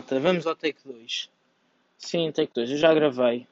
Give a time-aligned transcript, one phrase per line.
[0.00, 1.30] malta, vamos ao take 2.
[1.98, 2.70] Sim, take 2.
[2.70, 3.46] Eu já gravei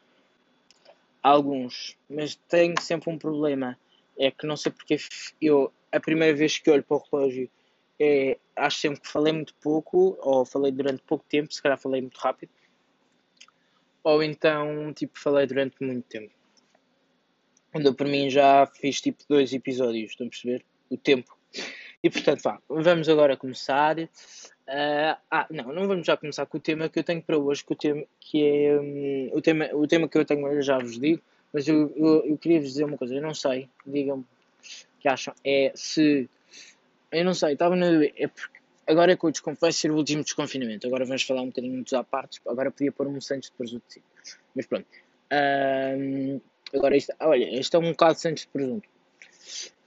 [1.22, 3.79] alguns, mas tenho sempre um problema.
[4.19, 4.97] É que não sei porque
[5.40, 7.51] eu, a primeira vez que olho para o relógio,
[8.01, 12.01] é, acho sempre que falei muito pouco, ou falei durante pouco tempo, se calhar falei
[12.01, 12.51] muito rápido,
[14.03, 16.33] ou então, tipo, falei durante muito tempo.
[17.74, 20.65] Onde eu, por mim, já fiz tipo dois episódios, estão a perceber?
[20.88, 21.37] O tempo.
[22.02, 23.96] E portanto, vá, vamos agora começar.
[24.68, 27.64] Uh, ah, não, não vamos já começar com o tema que eu tenho para hoje,
[27.64, 30.76] que, o tema, que é um, o, tema, o tema que eu tenho hoje, já
[30.76, 34.26] vos digo, mas eu, eu, eu queria vos dizer uma coisa, eu não sei, digam-me
[35.00, 36.28] que acham, é se,
[37.10, 40.23] eu não sei, estava na é porque, agora é que eu vai ser o último
[40.23, 43.56] desconfinamento, agora vamos falar um bocadinho dos à partes, agora podia pôr um Santos de
[43.56, 44.02] presunto, sim.
[44.54, 44.87] mas pronto,
[45.32, 46.42] uh,
[46.74, 48.88] agora isto, olha, isto é um bocado de Santos de presunto,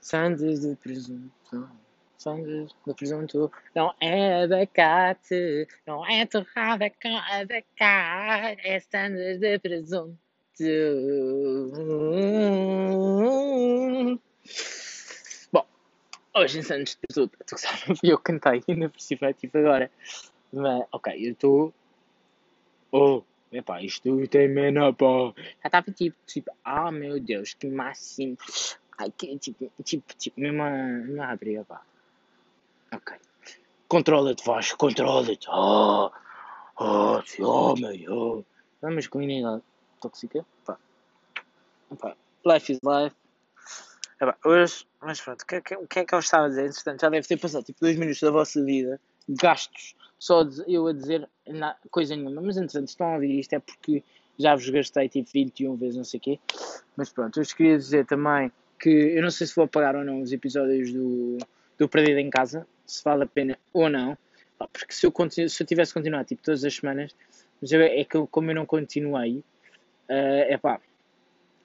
[0.00, 1.70] Santos de presunto,
[2.22, 10.18] sangue do presunto não é abacate, não é torrada com abacate, é sandes de presunto.
[15.52, 15.66] Bom,
[16.36, 19.90] hoje em sandes de presunto, tu sabes, eu cantei ainda por cima, tipo agora.
[20.52, 21.74] Mas, ok, eu estou.
[22.92, 25.32] Oh, epá, isto tem mena, pá.
[25.62, 28.36] Já estava tipo, tipo, ah oh, meu Deus, que máximo.
[28.98, 31.82] Ai, que tipo, tipo, tipo, mesmo a, a abrir, pá.
[32.92, 33.16] Ok.
[33.88, 35.48] Controla-te, Vasco, controla-te.
[35.50, 36.10] Oh,
[36.78, 38.44] oh, meu, oh.
[38.80, 39.62] Vamos com inidade
[40.00, 40.44] tóxica.
[40.64, 40.78] Pá.
[41.98, 42.16] Pá.
[42.44, 43.16] Life is life.
[44.20, 46.66] É, pá, hoje, mas pronto, o que, que, que é que eu estava a dizer?
[46.66, 50.92] Entretanto, já deve ter passado tipo dois minutos da vossa vida, gastos, só eu a
[50.92, 52.40] dizer na, coisa nenhuma.
[52.40, 54.04] Mas entretanto, estão a ouvir isto é porque
[54.38, 56.40] já vos gastei tipo 21 vezes, não sei o quê.
[56.96, 60.20] Mas pronto, vos queria dizer também que eu não sei se vou apagar ou não
[60.20, 61.38] os episódios do,
[61.78, 64.16] do Perdido em Casa, se vale a pena ou não.
[64.72, 65.12] Porque se eu,
[65.48, 67.14] se eu tivesse continuado tipo, todas as semanas,
[67.60, 69.38] mas eu, é que como eu não continuei,
[70.08, 70.80] uh, é pá,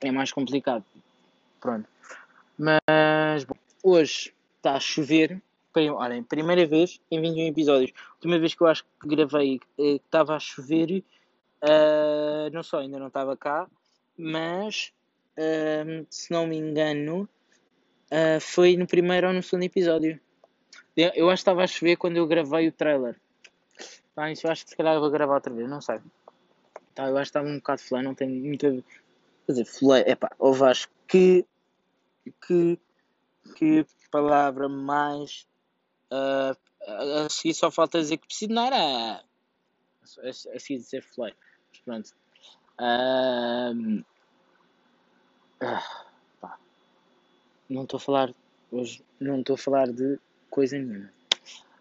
[0.02, 0.84] é mais complicado.
[1.60, 1.88] Pronto.
[2.58, 5.42] Mas, bom, hoje está a chover.
[5.76, 7.92] Olhem, primeira vez em 21 episódios.
[8.16, 11.04] Última vez que eu acho que gravei eh, estava a chover,
[11.62, 13.68] uh, não só ainda não estava cá,
[14.18, 14.92] mas
[15.38, 17.30] uh, se não me engano,
[18.12, 20.20] uh, foi no primeiro ou no segundo episódio.
[20.98, 23.16] Eu, acho que estava a chover quando eu gravei o trailer.
[24.16, 26.00] Ah, isso eu acho que se calhar vou gravar outra vez, não sei.
[26.96, 28.72] Tá, eu acho que estava um bocado flã, não tenho muita.
[29.46, 31.46] Quer dizer, flã, epá, ou Vasco, que.
[32.48, 32.80] que.
[33.56, 35.48] que palavra mais.
[36.12, 39.24] Uh, a seguir só falta dizer que preciso, não era.
[40.24, 41.30] A, seguir dizer flã.
[41.70, 42.16] Mas pronto.
[42.80, 44.04] Uh,
[46.42, 46.58] pá.
[47.70, 48.34] Não estou a falar.
[48.72, 50.20] Hoje não estou a falar de
[50.58, 51.14] coisa nenhuma.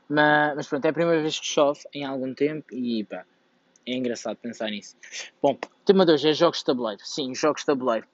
[0.07, 3.25] Mas, mas pronto, é a primeira vez que chove em algum tempo e pá,
[3.87, 4.95] é engraçado pensar nisso.
[5.43, 7.01] Bom, tema de hoje é jogos de tabuleiro.
[7.03, 8.07] Sim, jogos de tabuleiro.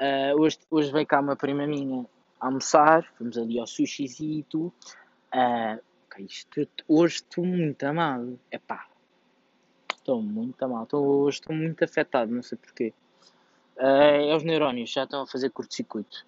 [0.00, 2.06] Uh, hoje, hoje veio cá uma prima minha
[2.38, 4.72] almoçar, fomos ali ao sushizito.
[5.34, 8.38] Uh, okay, isto, hoje estou muito amado.
[8.52, 8.86] É pá,
[9.96, 10.94] estou muito amado.
[10.94, 12.94] Hoje estou muito afetado, não sei porquê.
[13.76, 16.24] Uh, é os neurónios, já estão a fazer curto-circuito.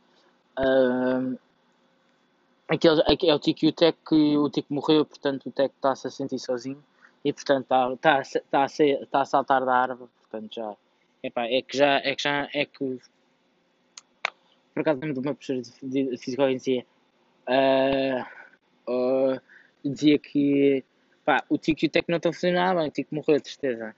[0.59, 1.39] Uh,
[2.71, 6.07] Aquele, é o Tico e o Tec que o Tico morreu, portanto o Tec está-se
[6.07, 6.81] a sentir sozinho
[7.25, 10.77] e portanto está, está, a, ser, está a saltar da árvore, portanto já
[11.21, 13.01] epá, é que já é que já é que
[14.73, 16.87] por acaso lembro de uma professora de, de dizia
[17.49, 18.23] uh,
[18.89, 19.41] uh,
[19.85, 20.85] dizia que
[21.25, 23.43] pá, o Tico e o Tec não estão a funcionar bem, o Tico morreu de
[23.43, 23.97] tristeza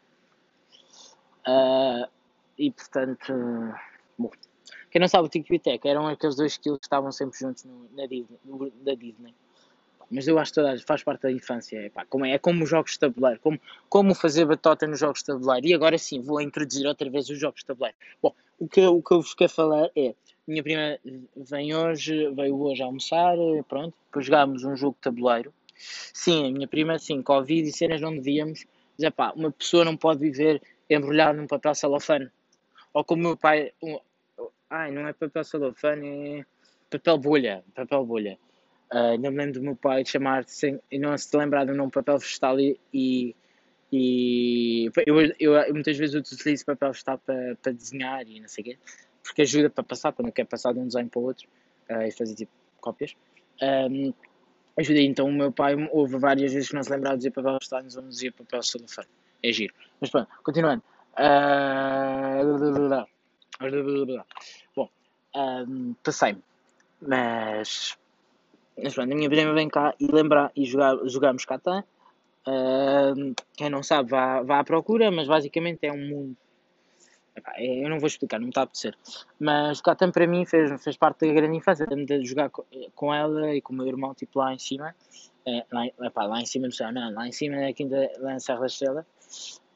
[1.47, 2.09] uh,
[2.57, 3.35] e portanto
[4.17, 4.31] bom,
[4.93, 7.65] quem não sabe, o Tico e o Teco eram aqueles dois que estavam sempre juntos
[7.65, 9.35] no, na, Disney, no, da Disney.
[10.11, 11.79] Mas eu acho que toda, faz parte da infância.
[11.79, 13.59] É, pá, como é, é como os jogos de tabuleiro, como,
[13.89, 15.67] como fazer batota nos jogos de tabuleiro.
[15.67, 17.97] E agora sim, vou introduzir outra vez os jogos de tabuleiro.
[18.23, 20.15] Bom, o que, o que eu vos quero falar é:
[20.47, 20.99] minha prima
[21.35, 23.35] vem hoje, veio hoje almoçar,
[23.67, 25.55] pronto, depois jogámos um jogo de tabuleiro.
[25.75, 28.67] Sim, a minha prima, sim, Covid e cenas não devíamos.
[28.99, 30.61] Mas é pá, uma pessoa não pode viver
[30.91, 32.31] embrulhada num papel celofane.
[32.93, 33.73] Ou como meu pai,
[34.73, 36.47] Ai, não é papel celofane, é
[36.91, 37.63] papel bolha.
[37.75, 38.39] Papel bolha.
[38.91, 41.93] Uh, não me lembro do meu pai chamar sem, e não se lembrar do nome
[41.93, 43.37] papel vegetal e, e,
[43.93, 48.63] e eu, eu, eu, muitas vezes utilizo papel vegetal para, para desenhar e não sei
[48.63, 48.79] o quê,
[49.23, 51.47] porque ajuda para passar, quando eu quero passar de um desenho para o outro
[51.91, 53.15] uh, e fazer tipo cópias.
[53.61, 54.15] Um,
[54.79, 57.59] ajuda então o meu pai houve várias vezes que não se lembrava de dizer papel
[57.59, 59.09] vegetal e não dizia papel celofane.
[59.43, 59.75] É giro.
[60.01, 60.83] Mas pronto, continuando.
[61.13, 63.12] Uh,
[64.75, 64.89] Bom,
[65.35, 66.43] um, passei-me.
[67.01, 67.97] Mas,
[68.81, 71.85] mas pronto, a minha prima vem cá e lembra e jogar, jogamos Catan.
[73.57, 76.37] Quem não sabe, vá, vá à procura, mas basicamente é um mundo.
[77.57, 78.97] É, eu não vou explicar, não me está a apetecer.
[79.41, 83.55] Mas o Catan para mim fez, fez parte da grande infância, de jogar com ela
[83.55, 84.95] e com o meu irmão, tipo lá em cima.
[85.45, 88.35] É, lá, epá, lá em cima do céu, não, lá em cima na quinta, lá
[88.35, 89.07] em Serra da Estrela.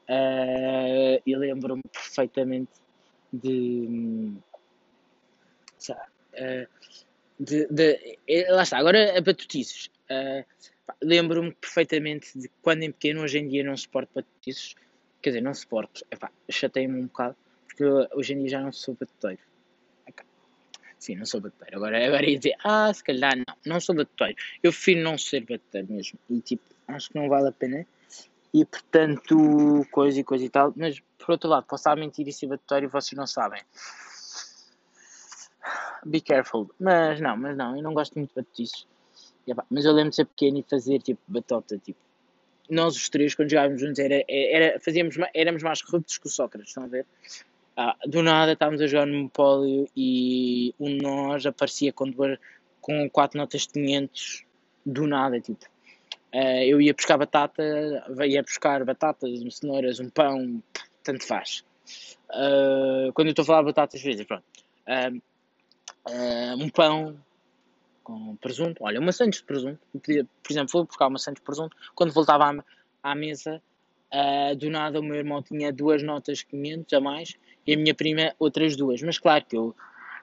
[0.09, 2.71] Uh, e lembro-me perfeitamente
[3.31, 4.33] de.
[5.89, 6.67] Uh,
[7.39, 9.89] de, de, eh, lá está, agora a batutices.
[10.09, 10.45] Uh,
[11.01, 14.75] Lembro-me perfeitamente de quando em pequeno, hoje em dia não suporto batutices.
[15.21, 16.05] Quer dizer, não suporto,
[16.49, 17.35] chatei-me um bocado,
[17.67, 17.83] porque
[18.15, 19.41] hoje em dia já não sou batuteiro.
[20.99, 21.77] Sim, não sou batuteiro.
[21.77, 24.35] Agora, agora ia dizer, ah, se calhar não, não sou batuteiro.
[24.63, 26.19] Eu prefiro não ser batuteiro mesmo.
[26.29, 27.85] E tipo, acho que não vale a pena.
[28.59, 30.73] E portanto, coisa e coisa e tal.
[30.75, 33.61] Mas por outro lado, posso estar a mentir e ser e vocês não sabem
[36.07, 36.69] be careful.
[36.79, 38.87] Mas não, mas não, eu não gosto muito de batutices.
[39.69, 41.99] Mas eu lembro de ser pequeno e fazer tipo batota, tipo.
[42.69, 46.69] Nós os três, quando jogávamos juntos, era, era, fazíamos, éramos mais corruptos que o Sócrates,
[46.69, 47.05] estão a ver?
[47.77, 52.37] Ah, do nada estávamos a jogar no Monopólio e de nós aparecia com, duas,
[52.81, 54.45] com quatro notas de 500
[54.85, 55.65] do nada, tipo.
[56.33, 57.63] Uh, eu ia buscar batata,
[58.25, 60.61] ia buscar batatas, cenouras, um pão,
[61.03, 61.63] tanto faz.
[62.29, 64.43] Uh, quando eu estou a falar de batatas, vezes, pronto.
[64.87, 65.21] Uh,
[66.61, 67.17] um pão
[68.03, 68.83] com presunto.
[68.83, 69.79] Olha, uma Santos de presunto.
[69.91, 71.75] Por exemplo, vou buscar uma Santos de presunto.
[71.95, 73.61] Quando voltava à, à mesa,
[74.57, 77.35] do nada o meu irmão tinha duas notas 500 a mais
[77.65, 79.01] e a minha prima outras duas.
[79.01, 79.75] Mas claro que eu,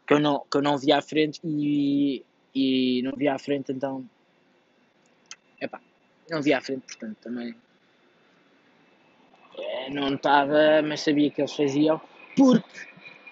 [0.06, 2.25] que eu, não, que eu não via à frente e,
[2.55, 4.09] e não via à frente, então.
[5.61, 5.81] Epá,
[6.31, 7.55] não via à frente, portanto também.
[9.56, 12.00] É, não estava, mas sabia que eles faziam
[12.37, 12.65] porque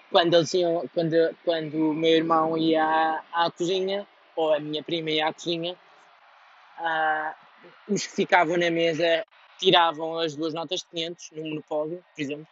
[0.09, 4.83] quando eles iam, quando, quando o meu irmão ia à, à cozinha, ou a minha
[4.83, 5.75] prima ia à cozinha,
[6.79, 9.25] uh, os que ficavam na mesa
[9.57, 12.47] tiravam as duas notas de 500 no Monopólio, por exemplo.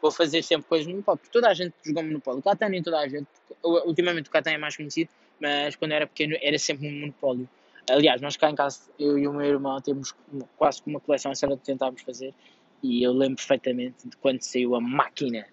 [0.00, 2.40] Vou fazer sempre coisas no Monopólio, porque toda a gente jogou Monopólio.
[2.40, 3.28] O Catan nem toda a gente,
[3.62, 7.48] ultimamente o Catan é mais conhecido, mas quando era pequeno era sempre um Monopólio.
[7.90, 10.14] Aliás, nós cá em casa, eu e o meu irmão, temos
[10.56, 12.34] quase uma coleção, essa era que tentávamos fazer,
[12.82, 15.46] e eu lembro perfeitamente de quando saiu a máquina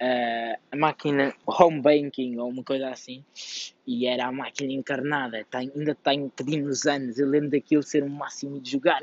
[0.00, 3.24] uh, a máquina home banking ou uma coisa assim
[3.86, 5.44] e era a máquina encarnada.
[5.50, 7.18] Tem, ainda tem pedimos anos.
[7.18, 9.00] Eu lembro daquilo ser um máximo de jogar.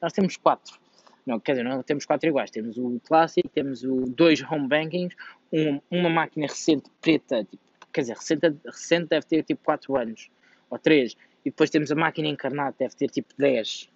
[0.00, 0.78] Nós temos quatro.
[1.26, 2.50] Não, quer dizer, não temos quatro iguais.
[2.50, 5.14] Temos o clássico, temos o dois home bankings
[5.52, 10.28] um, uma máquina recente preta tipo, quer dizer, recente, recente deve ter tipo 4 anos
[10.70, 11.16] ou 3
[11.46, 13.88] e depois temos a máquina encarnada deve ter tipo 10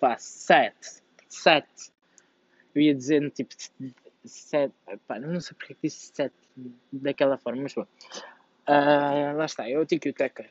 [0.00, 1.66] vá, 7 7
[2.74, 3.54] eu ia dizendo tipo
[4.28, 4.74] sete,
[5.06, 6.34] pá, não sei porque disse sete
[6.92, 7.86] daquela forma, mas bom.
[8.68, 10.46] Uh, lá está, é o Tiki e o Teca.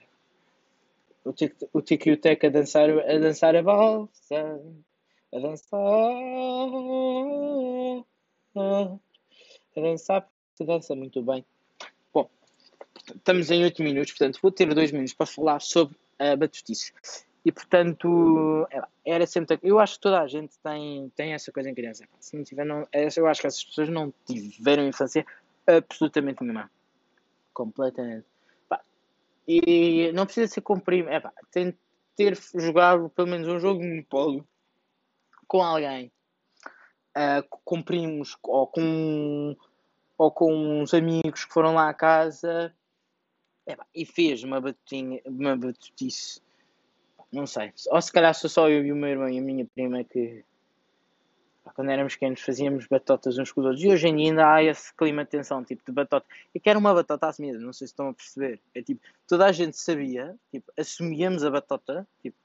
[1.23, 4.61] O a dançar, a dançar a valsa,
[5.33, 5.79] a dançar,
[9.75, 11.43] a dançar, se dança muito bem.
[12.13, 12.29] Bom,
[13.15, 16.93] estamos em 8 minutos, portanto vou ter 2 minutos para falar sobre a batutice.
[17.45, 18.67] E portanto,
[19.05, 19.59] era sempre.
[19.61, 22.03] Eu acho que toda a gente tem, tem essa coisa em criança.
[22.19, 25.23] Se não tiver, não, eu acho que essas pessoas não tiveram infância
[25.67, 26.71] absolutamente nenhuma.
[27.53, 28.25] Completamente.
[29.47, 31.09] E não precisa ser comprimido.
[31.09, 31.21] É,
[31.51, 31.77] tem de
[32.15, 34.47] ter jogado pelo menos um jogo de Monopólio
[35.47, 36.11] com alguém,
[37.15, 39.55] uh, com primos ou com,
[40.17, 42.73] ou com uns amigos que foram lá à casa
[43.67, 46.41] é, e fez uma batutinha, uma batutice
[47.35, 47.73] não sei.
[47.91, 50.43] Ou se calhar sou só eu e o meu irmão e a minha prima que
[51.73, 53.83] quando éramos pequenos fazíamos batotas uns com os outros.
[53.83, 56.25] E hoje em dia ainda há esse clima de tensão, tipo de batota.
[56.53, 58.61] E que era uma batota mesmo, não sei se estão a perceber.
[58.73, 62.37] É tipo, toda a gente sabia, tipo, assumíamos a batota, tipo,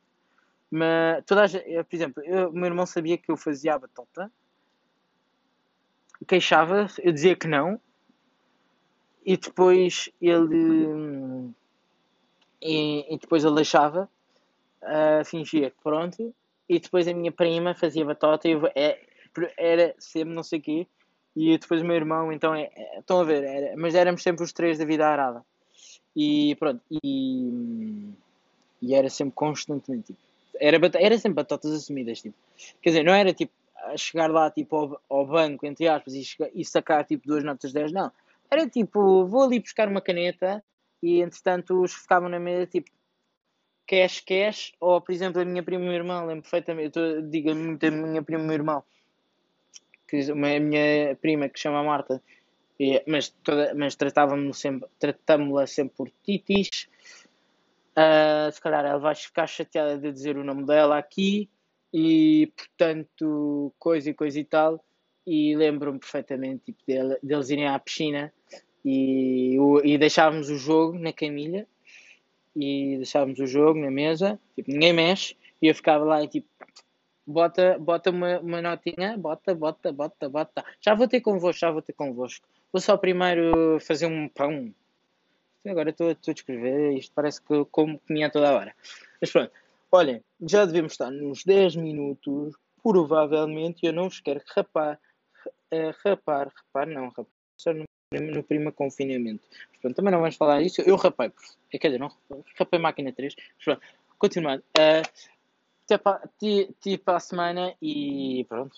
[0.71, 3.79] mas toda a gente, eu, por exemplo, o meu irmão sabia que eu fazia a
[3.79, 4.33] batota,
[6.27, 7.81] queixava, eu dizia que não,
[9.31, 11.55] e depois ele.
[12.61, 14.09] E, e depois ele deixava
[14.83, 16.35] uh, fingia que pronto,
[16.69, 18.99] e depois a minha prima fazia batota e é,
[19.57, 20.87] era sempre não sei o quê,
[21.37, 24.45] e depois o meu irmão, então é, é, estão a ver, era, mas éramos sempre
[24.45, 25.45] os três da vida arada.
[26.15, 28.11] E pronto, e,
[28.83, 30.21] e era sempre constantemente tipo,
[30.61, 32.37] era, era sempre batatas assumidas, tipo,
[32.83, 33.53] quer dizer, não era tipo
[33.97, 37.71] chegar lá tipo ao, ao banco, entre aspas, e, chegar, e sacar tipo duas notas
[37.71, 38.11] de 10, não.
[38.50, 40.62] Era tipo, vou ali buscar uma caneta
[41.02, 42.90] e entretanto os ficavam na mesa tipo,
[43.87, 47.90] cash, cash, ou por exemplo a minha prima e lembro perfeitamente, eu digo muito a
[47.90, 48.85] minha prima e o meu
[50.35, 52.23] uma, a minha prima que chama Marta,
[52.78, 56.88] e, mas, toda, mas tratávamos sempre, tratámos-la sempre por Titis,
[57.97, 61.49] uh, se calhar ela vai ficar chateada de dizer o nome dela aqui,
[61.92, 64.85] e portanto, coisa e coisa e tal.
[65.33, 68.33] E lembro-me perfeitamente tipo, dele, deles irem à piscina
[68.85, 71.69] e, o, e deixávamos o jogo na camilha
[72.57, 76.49] e deixávamos o jogo na mesa, tipo, ninguém mexe, e eu ficava lá e tipo,
[77.25, 80.65] bota, bota uma, uma notinha, bota, bota, bota, bota.
[80.81, 82.45] Já vou ter convosco, já vou ter convosco.
[82.73, 84.75] Vou só primeiro fazer um pão.
[85.65, 88.75] Agora estou a descrever, isto parece que como comia toda a hora.
[89.21, 89.53] Mas pronto,
[89.93, 94.99] olhem, já devemos estar nos 10 minutos, provavelmente, eu não vos quero rapar,
[95.73, 99.43] uh, rapar, rapar, não, rapar, só no, no primeiro confinamento.
[99.71, 101.33] Mas pronto, também não vamos falar disso, eu rapei,
[101.73, 102.11] é, quer dizer, não
[102.59, 103.83] rapei máquina 3, mas pronto,
[104.19, 104.62] continuando.
[104.79, 105.41] Uh,
[105.85, 106.23] até para,
[107.05, 108.77] para a semana e pronto.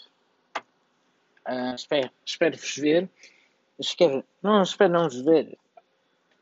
[1.46, 3.10] Uh, espero, espero vos ver.
[3.78, 5.58] Espero, não, espero não vos ver.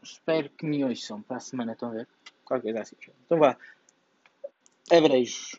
[0.03, 2.09] Espero que me ouçam para a semana, estão a ver?
[2.45, 2.97] Qualquer coisa assim.
[3.27, 3.57] Então vá.
[4.91, 5.57] Abreijos.